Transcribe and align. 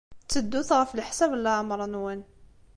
Tteddut 0.21 0.69
ɣef 0.77 0.91
leḥsab 0.93 1.31
n 1.35 1.41
leɛmeṛ-nwen. 1.45 2.21